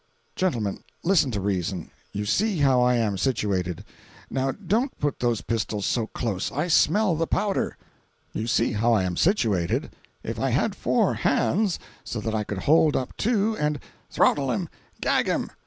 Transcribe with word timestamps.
"Gentlemen, 0.35 0.83
listen 1.03 1.29
to 1.29 1.39
reason. 1.39 1.91
You 2.11 2.25
see 2.25 2.57
how 2.57 2.81
I 2.81 2.95
am 2.95 3.19
situated—now 3.19 4.53
don't 4.53 4.97
put 4.99 5.19
those 5.19 5.41
pistols 5.41 5.85
so 5.85 6.07
close—I 6.07 6.69
smell 6.69 7.15
the 7.15 7.27
powder. 7.27 7.77
"You 8.33 8.47
see 8.47 8.71
how 8.71 8.93
I 8.93 9.03
am 9.03 9.15
situated. 9.15 9.91
If 10.23 10.39
I 10.39 10.49
had 10.49 10.73
four 10.73 11.13
hands—so 11.13 12.19
that 12.19 12.33
I 12.33 12.43
could 12.43 12.63
hold 12.63 12.95
up 12.95 13.15
two 13.15 13.55
and—" 13.57 13.79
"Throttle 14.09 14.49
him! 14.51 14.69
Gag 15.01 15.27
him! 15.27 15.51